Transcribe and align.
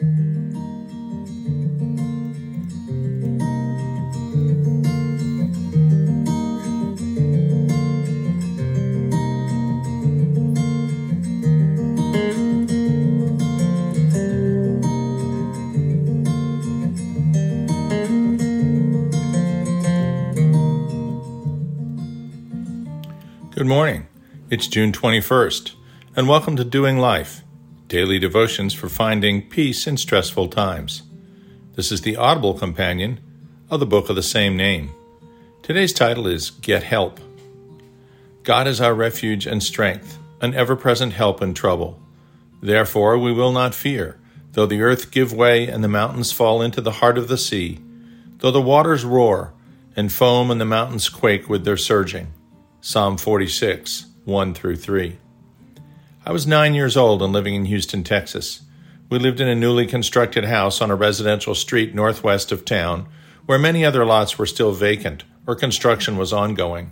Good 0.00 0.08
morning. 23.66 24.06
It's 24.48 24.66
June 24.66 24.92
21st, 24.92 25.74
and 26.16 26.26
welcome 26.26 26.56
to 26.56 26.64
Doing 26.64 26.96
Life, 26.96 27.42
daily 27.90 28.20
devotions 28.20 28.72
for 28.72 28.88
finding 28.88 29.42
peace 29.42 29.88
in 29.88 29.96
stressful 29.96 30.46
times. 30.46 31.02
This 31.74 31.90
is 31.90 32.02
the 32.02 32.14
audible 32.14 32.54
companion 32.54 33.18
of 33.68 33.80
the 33.80 33.86
book 33.86 34.08
of 34.08 34.14
the 34.14 34.22
same 34.22 34.56
name. 34.56 34.90
Today's 35.60 35.92
title 35.92 36.28
is 36.28 36.50
Get 36.50 36.84
Help. 36.84 37.18
God 38.44 38.68
is 38.68 38.80
our 38.80 38.94
refuge 38.94 39.44
and 39.44 39.60
strength, 39.60 40.18
an 40.40 40.54
ever 40.54 40.76
present 40.76 41.14
help 41.14 41.42
in 41.42 41.52
trouble. 41.52 42.00
Therefore 42.62 43.18
we 43.18 43.32
will 43.32 43.50
not 43.50 43.74
fear, 43.74 44.20
though 44.52 44.66
the 44.66 44.82
earth 44.82 45.10
give 45.10 45.32
way 45.32 45.66
and 45.66 45.82
the 45.82 45.88
mountains 45.88 46.30
fall 46.30 46.62
into 46.62 46.80
the 46.80 46.92
heart 46.92 47.18
of 47.18 47.26
the 47.26 47.36
sea, 47.36 47.80
though 48.38 48.52
the 48.52 48.62
waters 48.62 49.04
roar 49.04 49.52
and 49.96 50.12
foam 50.12 50.52
and 50.52 50.60
the 50.60 50.64
mountains 50.64 51.08
quake 51.08 51.48
with 51.48 51.64
their 51.64 51.76
surging. 51.76 52.32
Psalm 52.80 53.16
46, 53.16 54.06
1 54.26 54.54
through 54.54 54.76
3. 54.76 55.18
I 56.26 56.32
was 56.32 56.46
nine 56.46 56.74
years 56.74 56.98
old 56.98 57.22
and 57.22 57.32
living 57.32 57.54
in 57.54 57.64
Houston, 57.64 58.04
Texas. 58.04 58.60
We 59.08 59.18
lived 59.18 59.40
in 59.40 59.48
a 59.48 59.54
newly 59.54 59.86
constructed 59.86 60.44
house 60.44 60.82
on 60.82 60.90
a 60.90 60.94
residential 60.94 61.54
street 61.54 61.94
northwest 61.94 62.52
of 62.52 62.66
town 62.66 63.08
where 63.46 63.58
many 63.58 63.86
other 63.86 64.04
lots 64.04 64.38
were 64.38 64.44
still 64.44 64.72
vacant 64.72 65.24
or 65.46 65.56
construction 65.56 66.18
was 66.18 66.30
ongoing. 66.30 66.90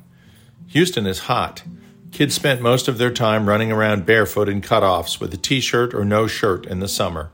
Houston 0.68 1.06
is 1.06 1.20
hot. 1.20 1.62
Kids 2.10 2.34
spent 2.34 2.62
most 2.62 2.88
of 2.88 2.96
their 2.96 3.12
time 3.12 3.46
running 3.46 3.70
around 3.70 4.06
barefoot 4.06 4.48
in 4.48 4.62
cutoffs 4.62 5.20
with 5.20 5.34
a 5.34 5.36
t 5.36 5.60
shirt 5.60 5.92
or 5.92 6.06
no 6.06 6.26
shirt 6.26 6.64
in 6.64 6.80
the 6.80 6.88
summer. 6.88 7.30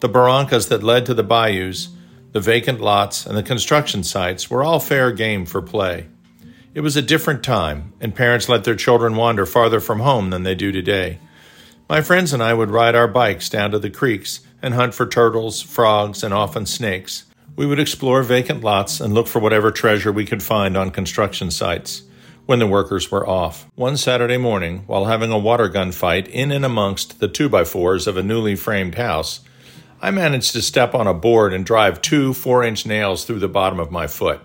The 0.00 0.08
barrancas 0.08 0.68
that 0.70 0.82
led 0.82 1.04
to 1.06 1.14
the 1.14 1.22
bayous, 1.22 1.90
the 2.32 2.40
vacant 2.40 2.80
lots, 2.80 3.26
and 3.26 3.36
the 3.36 3.42
construction 3.42 4.02
sites 4.02 4.50
were 4.50 4.64
all 4.64 4.80
fair 4.80 5.12
game 5.12 5.44
for 5.44 5.60
play. 5.60 6.08
It 6.74 6.80
was 6.80 6.96
a 6.96 7.02
different 7.02 7.42
time, 7.44 7.92
and 8.00 8.14
parents 8.14 8.48
let 8.48 8.64
their 8.64 8.74
children 8.74 9.14
wander 9.14 9.44
farther 9.44 9.78
from 9.78 10.00
home 10.00 10.30
than 10.30 10.42
they 10.42 10.54
do 10.54 10.72
today. 10.72 11.18
My 11.86 12.00
friends 12.00 12.32
and 12.32 12.42
I 12.42 12.54
would 12.54 12.70
ride 12.70 12.94
our 12.94 13.08
bikes 13.08 13.50
down 13.50 13.72
to 13.72 13.78
the 13.78 13.90
creeks 13.90 14.40
and 14.62 14.72
hunt 14.72 14.94
for 14.94 15.06
turtles, 15.06 15.60
frogs, 15.60 16.22
and 16.22 16.32
often 16.32 16.64
snakes. 16.64 17.26
We 17.56 17.66
would 17.66 17.78
explore 17.78 18.22
vacant 18.22 18.64
lots 18.64 19.00
and 19.00 19.12
look 19.12 19.26
for 19.26 19.38
whatever 19.38 19.70
treasure 19.70 20.10
we 20.10 20.24
could 20.24 20.42
find 20.42 20.74
on 20.74 20.92
construction 20.92 21.50
sites 21.50 22.04
when 22.46 22.58
the 22.58 22.66
workers 22.66 23.10
were 23.10 23.28
off. 23.28 23.66
One 23.74 23.98
Saturday 23.98 24.38
morning, 24.38 24.84
while 24.86 25.04
having 25.04 25.30
a 25.30 25.38
water 25.38 25.68
gun 25.68 25.92
fight 25.92 26.26
in 26.26 26.50
and 26.50 26.64
amongst 26.64 27.20
the 27.20 27.28
2x4s 27.28 28.06
of 28.06 28.16
a 28.16 28.22
newly 28.22 28.56
framed 28.56 28.94
house, 28.94 29.40
I 30.00 30.10
managed 30.10 30.52
to 30.52 30.62
step 30.62 30.94
on 30.94 31.06
a 31.06 31.12
board 31.12 31.52
and 31.52 31.66
drive 31.66 32.00
two 32.00 32.32
4 32.32 32.64
inch 32.64 32.86
nails 32.86 33.26
through 33.26 33.40
the 33.40 33.48
bottom 33.48 33.78
of 33.78 33.90
my 33.90 34.06
foot. 34.06 34.40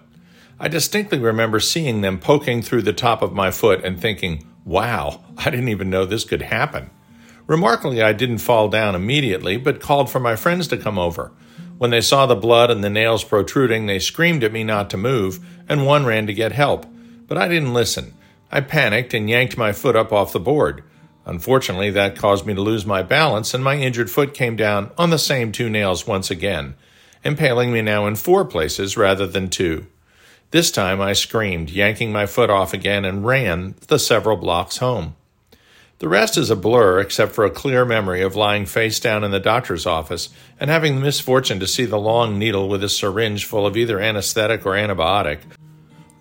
I 0.59 0.67
distinctly 0.67 1.19
remember 1.19 1.59
seeing 1.59 2.01
them 2.01 2.17
poking 2.17 2.63
through 2.63 2.81
the 2.81 2.93
top 2.93 3.21
of 3.21 3.33
my 3.33 3.51
foot 3.51 3.83
and 3.83 4.01
thinking, 4.01 4.47
wow, 4.65 5.23
I 5.37 5.51
didn't 5.51 5.69
even 5.69 5.91
know 5.91 6.05
this 6.05 6.23
could 6.23 6.41
happen. 6.41 6.89
Remarkably, 7.45 8.01
I 8.01 8.11
didn't 8.11 8.39
fall 8.39 8.67
down 8.67 8.95
immediately, 8.95 9.57
but 9.57 9.79
called 9.79 10.09
for 10.09 10.19
my 10.19 10.35
friends 10.35 10.67
to 10.69 10.77
come 10.77 10.97
over. 10.97 11.31
When 11.77 11.91
they 11.91 12.01
saw 12.01 12.25
the 12.25 12.35
blood 12.35 12.71
and 12.71 12.83
the 12.83 12.89
nails 12.89 13.23
protruding, 13.23 13.85
they 13.85 13.99
screamed 13.99 14.43
at 14.43 14.51
me 14.51 14.63
not 14.63 14.89
to 14.89 14.97
move, 14.97 15.39
and 15.69 15.85
one 15.85 16.05
ran 16.05 16.25
to 16.25 16.33
get 16.33 16.51
help. 16.53 16.87
But 17.27 17.37
I 17.37 17.47
didn't 17.47 17.73
listen. 17.73 18.15
I 18.51 18.61
panicked 18.61 19.13
and 19.13 19.29
yanked 19.29 19.57
my 19.57 19.73
foot 19.73 19.95
up 19.95 20.11
off 20.11 20.33
the 20.33 20.39
board. 20.39 20.83
Unfortunately, 21.25 21.91
that 21.91 22.15
caused 22.15 22.47
me 22.47 22.55
to 22.55 22.61
lose 22.61 22.85
my 22.85 23.03
balance, 23.03 23.53
and 23.53 23.63
my 23.63 23.75
injured 23.75 24.09
foot 24.09 24.33
came 24.33 24.55
down 24.55 24.91
on 24.97 25.11
the 25.11 25.19
same 25.19 25.51
two 25.51 25.69
nails 25.69 26.07
once 26.07 26.31
again, 26.31 26.73
impaling 27.23 27.71
me 27.71 27.83
now 27.83 28.07
in 28.07 28.15
four 28.15 28.43
places 28.43 28.97
rather 28.97 29.27
than 29.27 29.49
two. 29.49 29.85
This 30.51 30.71
time 30.71 31.01
I 31.01 31.13
screamed, 31.13 31.69
yanking 31.69 32.11
my 32.11 32.25
foot 32.25 32.49
off 32.49 32.73
again, 32.73 33.03
and 33.03 33.25
ran 33.25 33.75
the 33.87 33.99
several 33.99 34.37
blocks 34.37 34.77
home. 34.77 35.15
The 35.99 36.07
rest 36.07 36.37
is 36.37 36.49
a 36.49 36.55
blur 36.55 36.99
except 36.99 37.33
for 37.33 37.43
a 37.43 37.49
clear 37.49 37.83
memory 37.83 38.21
of 38.21 38.35
lying 38.35 38.65
face 38.65 38.99
down 38.99 39.23
in 39.23 39.31
the 39.31 39.39
doctor's 39.39 39.85
office 39.85 40.29
and 40.59 40.69
having 40.69 40.95
the 40.95 41.01
misfortune 41.01 41.59
to 41.59 41.67
see 41.67 41.85
the 41.85 41.97
long 41.97 42.37
needle 42.37 42.69
with 42.69 42.83
a 42.83 42.89
syringe 42.89 43.45
full 43.45 43.65
of 43.65 43.75
either 43.75 43.99
anesthetic 43.99 44.65
or 44.65 44.73
antibiotic 44.73 45.39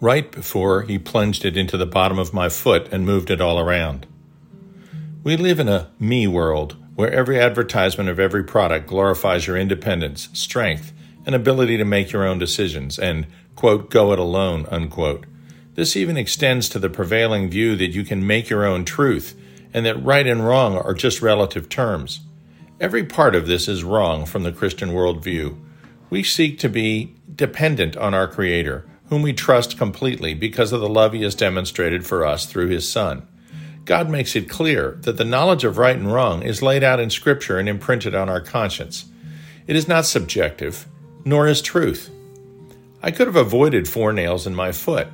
right 0.01 0.33
before 0.33 0.83
he 0.83 0.99
plunged 0.99 1.45
it 1.45 1.57
into 1.57 1.77
the 1.77 1.87
bottom 1.87 2.19
of 2.19 2.35
my 2.35 2.49
foot 2.49 2.89
and 2.91 3.05
moved 3.05 3.31
it 3.31 3.41
all 3.41 3.59
around. 3.59 4.07
We 5.23 5.37
live 5.37 5.61
in 5.61 5.69
a 5.69 5.91
me 5.99 6.27
world 6.27 6.77
where 6.95 7.13
every 7.13 7.39
advertisement 7.39 8.09
of 8.09 8.19
every 8.19 8.45
product 8.45 8.87
glorifies 8.87 9.47
your 9.47 9.57
independence, 9.57 10.29
strength, 10.33 10.93
and 11.27 11.35
ability 11.35 11.77
to 11.77 11.85
make 11.85 12.13
your 12.13 12.25
own 12.25 12.39
decisions 12.39 12.99
and 12.99 13.27
quote, 13.57 13.91
go 13.91 14.13
it 14.13 14.19
alone, 14.19 14.67
unquote. 14.71 15.27
This 15.75 15.97
even 15.97 16.17
extends 16.17 16.69
to 16.69 16.79
the 16.79 16.89
prevailing 16.89 17.51
view 17.51 17.75
that 17.77 17.91
you 17.91 18.05
can 18.05 18.27
make 18.27 18.49
your 18.49 18.65
own 18.65 18.85
truth 18.85 19.35
and 19.75 19.85
that 19.85 20.03
right 20.03 20.27
and 20.27 20.47
wrong 20.47 20.79
are 20.79 20.95
just 20.95 21.21
relative 21.21 21.69
terms. 21.69 22.21
Every 22.81 23.05
part 23.05 23.35
of 23.35 23.47
this 23.47 23.69
is 23.69 23.85
wrong 23.85 24.25
from 24.25 24.43
the 24.43 24.53
Christian 24.53 24.91
worldview. 24.91 25.59
We 26.09 26.23
seek 26.23 26.59
to 26.61 26.69
be 26.69 27.15
dependent 27.35 27.97
on 27.97 28.15
our 28.15 28.29
Creator, 28.29 28.87
whom 29.09 29.23
we 29.23 29.33
trust 29.33 29.77
completely 29.77 30.35
because 30.35 30.73
of 30.73 30.81
the 30.81 30.89
love 30.89 31.13
He 31.13 31.23
has 31.23 31.35
demonstrated 31.35 32.07
for 32.07 32.25
us 32.25 32.47
through 32.47 32.69
His 32.69 32.91
Son. 32.91 33.27
God 33.85 34.11
makes 34.11 34.35
it 34.35 34.49
clear 34.49 34.99
that 35.03 35.17
the 35.17 35.25
knowledge 35.25 35.65
of 35.65 35.79
right 35.79 35.97
and 35.97 36.13
wrong 36.13 36.43
is 36.43 36.63
laid 36.63 36.83
out 36.83 37.01
in 37.01 37.11
Scripture 37.11 37.59
and 37.59 37.69
imprinted 37.69 38.15
on 38.15 38.29
our 38.29 38.41
conscience. 38.41 39.07
It 39.67 39.77
is 39.77 39.89
not 39.89 40.07
subjective, 40.07 40.87
nor 41.25 41.47
is 41.47 41.63
truth. 41.63 42.11
I 43.07 43.13
could 43.13 43.29
have 43.29 43.37
avoided 43.37 43.87
four 43.87 44.13
nails 44.13 44.49
in 44.49 44.55
my 44.57 44.73
foot. 44.73 45.07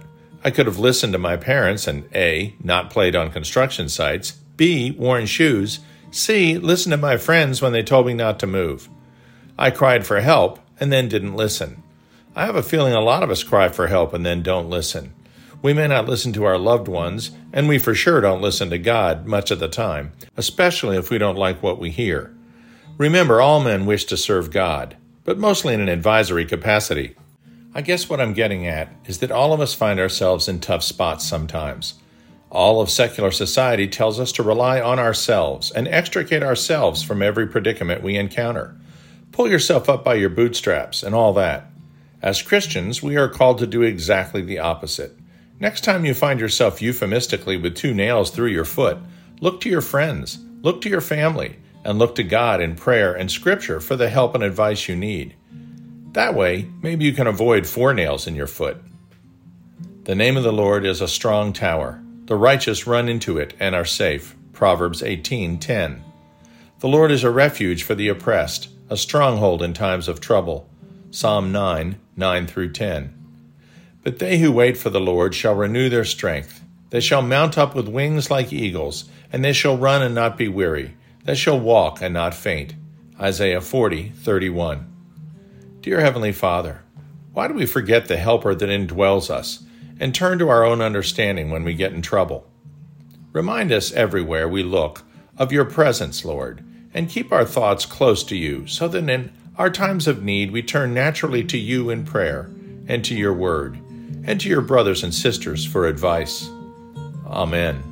I 0.42 0.50
could 0.50 0.64
have 0.64 0.78
listened 0.78 1.12
to 1.12 1.18
my 1.18 1.36
parents 1.36 1.86
and 1.86 2.08
A, 2.14 2.54
not 2.64 2.88
played 2.88 3.14
on 3.14 3.30
construction 3.30 3.90
sites, 3.90 4.30
B, 4.56 4.92
worn 4.92 5.26
shoes, 5.26 5.80
C, 6.10 6.56
listened 6.56 6.92
to 6.92 6.96
my 6.96 7.18
friends 7.18 7.60
when 7.60 7.72
they 7.72 7.82
told 7.82 8.06
me 8.06 8.14
not 8.14 8.38
to 8.38 8.46
move. 8.46 8.88
I 9.58 9.70
cried 9.70 10.06
for 10.06 10.22
help 10.22 10.58
and 10.80 10.90
then 10.90 11.06
didn't 11.06 11.36
listen. 11.36 11.82
I 12.34 12.46
have 12.46 12.56
a 12.56 12.62
feeling 12.62 12.94
a 12.94 13.00
lot 13.02 13.22
of 13.22 13.28
us 13.28 13.44
cry 13.44 13.68
for 13.68 13.88
help 13.88 14.14
and 14.14 14.24
then 14.24 14.42
don't 14.42 14.70
listen. 14.70 15.12
We 15.60 15.74
may 15.74 15.86
not 15.86 16.08
listen 16.08 16.32
to 16.32 16.44
our 16.44 16.56
loved 16.56 16.88
ones, 16.88 17.32
and 17.52 17.68
we 17.68 17.78
for 17.78 17.94
sure 17.94 18.22
don't 18.22 18.40
listen 18.40 18.70
to 18.70 18.78
God 18.78 19.26
much 19.26 19.50
of 19.50 19.58
the 19.58 19.68
time, 19.68 20.12
especially 20.38 20.96
if 20.96 21.10
we 21.10 21.18
don't 21.18 21.36
like 21.36 21.62
what 21.62 21.78
we 21.78 21.90
hear. 21.90 22.34
Remember, 22.96 23.42
all 23.42 23.60
men 23.62 23.84
wish 23.84 24.06
to 24.06 24.16
serve 24.16 24.50
God, 24.50 24.96
but 25.24 25.36
mostly 25.36 25.74
in 25.74 25.80
an 25.82 25.90
advisory 25.90 26.46
capacity. 26.46 27.16
I 27.74 27.80
guess 27.80 28.06
what 28.06 28.20
I'm 28.20 28.34
getting 28.34 28.66
at 28.66 28.90
is 29.06 29.20
that 29.20 29.30
all 29.30 29.54
of 29.54 29.60
us 29.60 29.72
find 29.72 29.98
ourselves 29.98 30.46
in 30.46 30.60
tough 30.60 30.82
spots 30.82 31.26
sometimes. 31.26 31.94
All 32.50 32.82
of 32.82 32.90
secular 32.90 33.30
society 33.30 33.88
tells 33.88 34.20
us 34.20 34.30
to 34.32 34.42
rely 34.42 34.78
on 34.78 34.98
ourselves 34.98 35.70
and 35.70 35.88
extricate 35.88 36.42
ourselves 36.42 37.02
from 37.02 37.22
every 37.22 37.46
predicament 37.46 38.02
we 38.02 38.16
encounter. 38.16 38.76
Pull 39.30 39.48
yourself 39.48 39.88
up 39.88 40.04
by 40.04 40.16
your 40.16 40.28
bootstraps 40.28 41.02
and 41.02 41.14
all 41.14 41.32
that. 41.32 41.70
As 42.20 42.42
Christians, 42.42 43.02
we 43.02 43.16
are 43.16 43.30
called 43.30 43.56
to 43.58 43.66
do 43.66 43.80
exactly 43.80 44.42
the 44.42 44.58
opposite. 44.58 45.16
Next 45.58 45.82
time 45.82 46.04
you 46.04 46.12
find 46.12 46.40
yourself 46.40 46.82
euphemistically 46.82 47.56
with 47.56 47.74
two 47.74 47.94
nails 47.94 48.30
through 48.30 48.48
your 48.48 48.66
foot, 48.66 48.98
look 49.40 49.62
to 49.62 49.70
your 49.70 49.80
friends, 49.80 50.38
look 50.60 50.82
to 50.82 50.90
your 50.90 51.00
family, 51.00 51.56
and 51.86 51.98
look 51.98 52.16
to 52.16 52.22
God 52.22 52.60
in 52.60 52.76
prayer 52.76 53.14
and 53.14 53.30
Scripture 53.30 53.80
for 53.80 53.96
the 53.96 54.10
help 54.10 54.34
and 54.34 54.44
advice 54.44 54.88
you 54.88 54.94
need. 54.94 55.36
That 56.12 56.34
way, 56.34 56.68
maybe 56.82 57.04
you 57.06 57.12
can 57.12 57.26
avoid 57.26 57.66
four 57.66 57.94
nails 57.94 58.26
in 58.26 58.34
your 58.34 58.46
foot. 58.46 58.82
The 60.04 60.14
name 60.14 60.36
of 60.36 60.42
the 60.42 60.52
Lord 60.52 60.84
is 60.84 61.00
a 61.00 61.08
strong 61.08 61.52
tower. 61.52 62.02
The 62.26 62.36
righteous 62.36 62.86
run 62.86 63.08
into 63.08 63.38
it 63.38 63.54
and 63.58 63.74
are 63.74 63.86
safe. 63.86 64.36
Proverbs 64.52 65.02
18:10. 65.02 66.02
The 66.80 66.88
Lord 66.88 67.10
is 67.10 67.24
a 67.24 67.30
refuge 67.30 67.82
for 67.82 67.94
the 67.94 68.08
oppressed, 68.08 68.68
a 68.90 68.96
stronghold 68.96 69.62
in 69.62 69.72
times 69.72 70.06
of 70.06 70.20
trouble. 70.20 70.68
Psalm 71.10 71.50
9, 71.50 71.96
9 72.16 72.46
through 72.46 72.72
10. 72.72 73.14
But 74.02 74.18
they 74.18 74.38
who 74.38 74.52
wait 74.52 74.76
for 74.76 74.90
the 74.90 75.00
Lord 75.00 75.34
shall 75.34 75.54
renew 75.54 75.88
their 75.88 76.04
strength. 76.04 76.62
They 76.90 77.00
shall 77.00 77.22
mount 77.22 77.56
up 77.56 77.74
with 77.74 77.88
wings 77.88 78.30
like 78.30 78.52
eagles, 78.52 79.06
and 79.32 79.42
they 79.42 79.54
shall 79.54 79.78
run 79.78 80.02
and 80.02 80.14
not 80.14 80.36
be 80.36 80.48
weary. 80.48 80.94
They 81.24 81.36
shall 81.36 81.58
walk 81.58 82.02
and 82.02 82.12
not 82.12 82.34
faint. 82.34 82.74
Isaiah 83.18 83.62
40, 83.62 84.10
31. 84.10 84.91
Dear 85.82 86.00
Heavenly 86.00 86.30
Father, 86.30 86.82
why 87.32 87.48
do 87.48 87.54
we 87.54 87.66
forget 87.66 88.06
the 88.06 88.16
Helper 88.16 88.54
that 88.54 88.68
indwells 88.68 89.28
us 89.30 89.64
and 89.98 90.14
turn 90.14 90.38
to 90.38 90.48
our 90.48 90.62
own 90.62 90.80
understanding 90.80 91.50
when 91.50 91.64
we 91.64 91.74
get 91.74 91.92
in 91.92 92.02
trouble? 92.02 92.46
Remind 93.32 93.72
us 93.72 93.90
everywhere 93.90 94.48
we 94.48 94.62
look 94.62 95.02
of 95.36 95.50
your 95.50 95.64
presence, 95.64 96.24
Lord, 96.24 96.64
and 96.94 97.10
keep 97.10 97.32
our 97.32 97.44
thoughts 97.44 97.84
close 97.84 98.22
to 98.24 98.36
you, 98.36 98.64
so 98.68 98.86
that 98.86 99.10
in 99.10 99.32
our 99.58 99.70
times 99.70 100.06
of 100.06 100.22
need 100.22 100.52
we 100.52 100.62
turn 100.62 100.94
naturally 100.94 101.42
to 101.46 101.58
you 101.58 101.90
in 101.90 102.04
prayer, 102.04 102.48
and 102.86 103.04
to 103.04 103.16
your 103.16 103.34
word, 103.34 103.74
and 104.24 104.40
to 104.40 104.48
your 104.48 104.60
brothers 104.60 105.02
and 105.02 105.12
sisters 105.12 105.66
for 105.66 105.88
advice. 105.88 106.48
Amen. 107.26 107.91